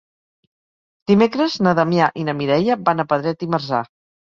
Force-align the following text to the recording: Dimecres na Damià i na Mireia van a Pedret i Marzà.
Dimecres 1.11 1.59
na 1.67 1.75
Damià 1.83 2.11
i 2.25 2.29
na 2.33 2.39
Mireia 2.43 2.83
van 2.93 3.09
a 3.09 3.11
Pedret 3.15 3.51
i 3.51 3.57
Marzà. 3.57 3.89